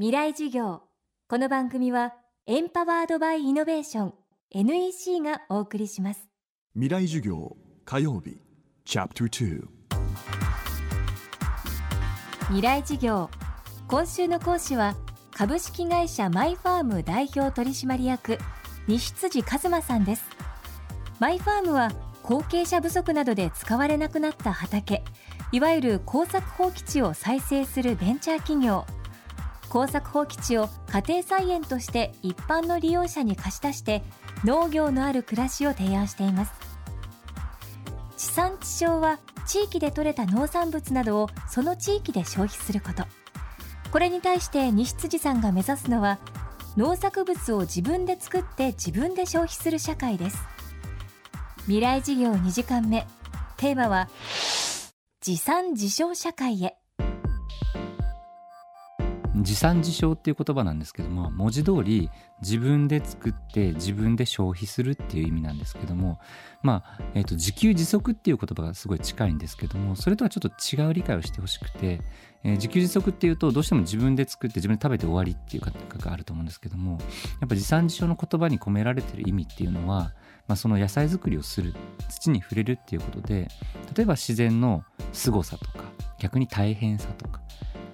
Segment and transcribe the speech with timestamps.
[0.00, 0.82] 未来授業。
[1.28, 2.14] この番組は
[2.46, 4.14] エンパワードバイイノベーション
[4.52, 6.28] NEC がお送りします。
[6.74, 8.36] 未来授業火曜日
[8.84, 9.66] チャプター
[12.42, 13.28] 未来授業。
[13.88, 14.94] 今週の講師は
[15.32, 18.38] 株式会社マイファーム代表取締役
[18.86, 20.22] 西辻一馬さんです。
[21.18, 21.90] マイファームは
[22.22, 25.02] 後継者不足などで使われなくなった畑
[25.50, 28.86] いわゆる耕作放棄地を再生するベンチャー企業
[29.68, 34.02] 耕作放棄地を家庭菜園として一般の利用者に貸し出して
[34.44, 36.52] 農業のある暮らしを提案しています。
[38.16, 43.04] 地産地消は地域で採れた農産物などをその地域で消費すること。
[43.90, 46.18] これに対して西辻さんが目指すのは
[46.76, 50.38] 農作物を自分で作って自分で消費する社会です。
[51.62, 53.06] 未来事業2時間目。
[53.56, 54.08] テーマは
[55.20, 56.76] 持産自消社会へ。
[59.38, 62.10] 自産自消っていう言葉なんですけども文字通り
[62.42, 66.18] 自分で作って自分で消費するっていう意味なんですけども
[66.62, 72.00] まあ、えーと、自給自足っていう言葉がすごい近いんですけどもそれとはちょっと違う理解をしてほしくて、
[72.44, 80.12] えー、自給自足っていうとどうしても自分で作って自分で食べて終わりっていう感覚があると思うんですけどもやっぱ自産自消の言葉に込められてる意味っていうのは、
[80.46, 81.74] まあ、その野菜作りをする
[82.08, 83.48] 土に触れるっていうことで
[83.94, 85.84] 例えば自然の凄さとか
[86.18, 87.27] 逆に大変さと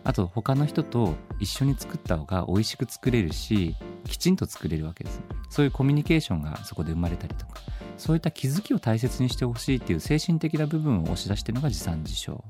[0.04, 3.74] あと他の人と一緒に作った方が美味しく作れるし
[4.04, 5.20] きちんと作れるわけです。
[5.48, 7.54] そういうコミュニケーションがそこで生まれたりとか
[7.96, 12.42] そういった気づきを大切にしてほしいっていう精神的な部分を押し出してるのが持参自消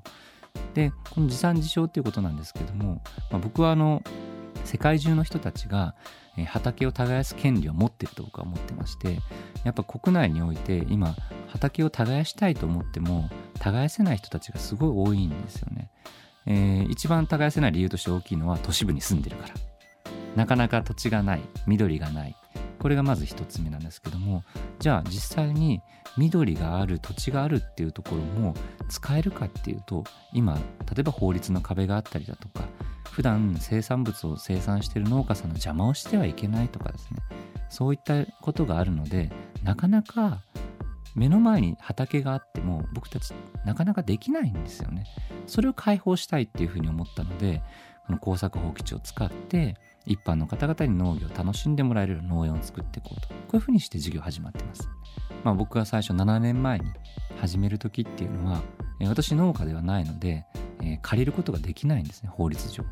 [0.72, 4.02] でこの持参自消っていうことなんですけども、まあ、僕はあの
[4.64, 5.94] 世界中の人たちが
[6.46, 9.18] 畑を耕す権利を持ってると僕は思ってまして
[9.64, 11.14] やっぱ国内において今
[11.48, 13.28] 畑を耕したいと思っても
[13.60, 15.90] 耕せない人たちがすごい多いんですよね。
[16.46, 19.54] えー、一番耕せない理由として大きいのは都市部に住んでるから。
[20.36, 22.36] なかなか土地がない緑がない。
[22.84, 24.44] これがまず一つ目なんですけども
[24.78, 25.80] じゃあ実際に
[26.18, 28.52] 緑がある土地があるっていうところも
[28.90, 32.66] 使えるかっていうと今例えば法律の壁があったりだとか
[33.10, 37.20] 普段生産物を生産している農家さんの邪魔をしてはいけないとかですね。
[37.70, 39.32] そういったことがあるので
[39.62, 40.42] なかなか
[41.14, 43.32] 目の前に畑があっても僕たち
[43.64, 45.06] なかなかできないんですよね。
[45.46, 47.62] それを解放したいっていうふうに思ったので
[48.06, 49.76] この耕作放棄地を使って
[50.06, 54.88] 一般の方々に農業を楽しんでもらえる農園を作っていこうとこういうふうにして事業始まってます。
[55.42, 56.86] まあ、僕が最初7年前に
[57.38, 58.62] 始める時っていうのは
[59.00, 60.46] 私農家ではないので、
[60.82, 62.84] えー、借りることができないんですね法律上。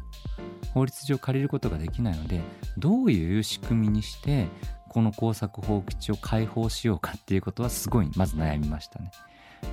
[0.74, 2.40] 法律上借りることができないので
[2.78, 4.48] どういう仕組みにして
[4.92, 9.10] この耕作放棄地を開放しようかっていうことはすごいまず悩みましたね。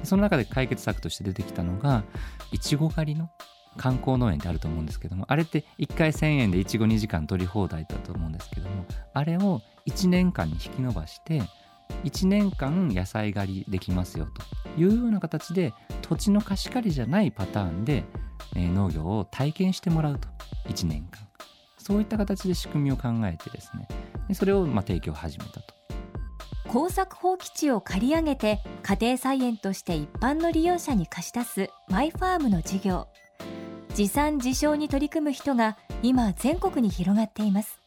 [0.03, 2.03] その中で解決策として出てきたのが
[2.53, 3.29] いちご狩りの
[3.75, 11.41] 観光農園ってあると思うんですけどもあれって1回1000円でいちご2時間取り放題だと思うんですけどもあれを1年間に引き延ばして
[12.03, 14.28] 1年間野菜狩りできますよ
[14.75, 18.06] というような形で土地の貸し借りじゃないパターンで、
[18.56, 20.28] え、農業を体験してもらうと
[20.69, 21.28] 1年間
[21.79, 23.88] そういった形で仕組みを考えてですね。
[24.28, 25.73] でそれをまあ提供を始めたと。
[26.67, 33.07] 耕作放棄地を借り上げて家庭菜園として一般の利用者に貸し出すマイファームの事業。
[33.95, 37.81] 持産自消に取り組む人が今全国に広がっています。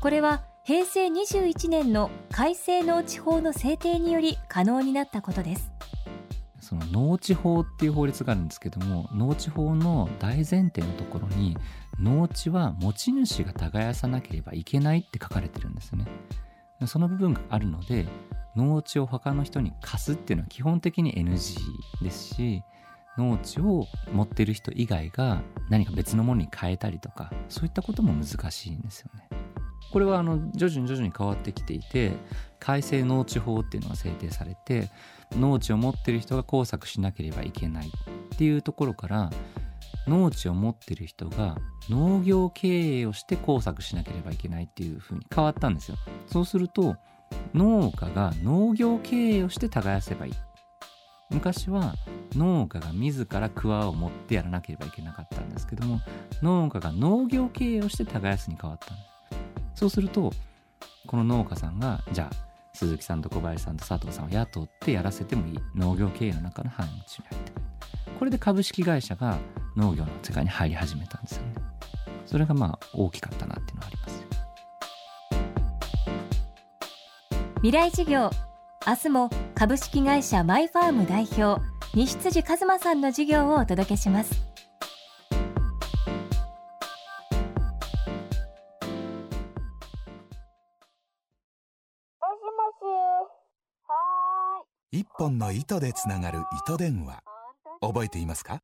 [0.00, 5.69] これは平成21年の改正農地法の制定により可能になったことです。
[6.70, 11.56] その農地法っていう法律があるんですけども農地法の大前提のところに
[11.98, 16.06] 農地は持ち主が耕さなければいけないって書かれてるんですね。
[16.86, 18.06] その部分があるので
[18.54, 21.58] 農地を他の人に貸すっていうのは基本的に NG
[22.02, 22.62] ですし
[23.18, 29.29] 農地を持ってる人以外が何か別のものに変えたりとかそういったことも難しいんですよね。
[29.90, 32.12] これはあの徐々に徐々に変わってきていて
[32.58, 34.90] 改正農地法っていうのが制定されて
[35.32, 37.90] 農地を持ってる人が工作しなければいけないっ
[38.36, 39.30] ていうところから
[40.06, 41.56] 農地を持ってる人が
[41.88, 45.96] 農業経営をして工作しなければいけないっていうふうに変わったんですよ。
[46.26, 46.96] そうすると
[47.54, 50.32] 農家が農業経営をして耕せばいい。
[51.30, 51.94] 昔は
[52.34, 56.00] 農家が自ら桑を持ってやらなければいけなかったんですけども
[56.42, 59.09] 農家が農業経営をして耕すに変わったんです。
[59.80, 60.30] そうすると
[61.06, 62.36] この農家さんがじゃあ
[62.74, 65.58] 鈴木さんと小林さんと佐藤さんを雇ってやらせてもいい。
[65.74, 67.62] 農業経営の中の範囲に入ってくる。
[68.18, 69.38] これで株式会社が
[69.78, 71.54] 農業の世界に入り始めたんですよね。
[72.26, 74.26] それがまあ大きかったなっていうのはあります
[77.62, 78.30] 未来事業。
[78.86, 81.58] 明日も株式会社マイファーム代表
[81.94, 84.49] 西辻一馬さんの授業をお届けします。
[94.92, 97.22] 一本の糸でつながる糸電話。
[97.80, 98.58] 覚えていますか？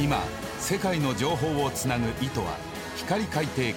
[0.00, 0.16] 今
[0.58, 2.56] 世界の情報をつなぐ糸は
[2.96, 3.74] 光海底ケー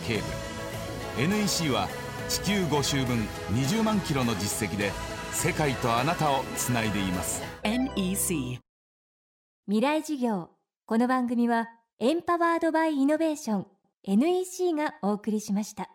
[1.17, 1.27] ブル。
[1.27, 1.89] NEC は
[2.29, 3.17] 地球5周分
[3.51, 4.93] 20万キロの実績で
[5.33, 7.43] 世界とあなたをつないでいます。
[7.63, 8.61] NEC
[9.67, 10.51] 未来事業。
[10.85, 11.67] この番組は
[11.99, 13.67] エンパワードバイイノベーション。
[14.05, 15.89] NEC がお送りしました。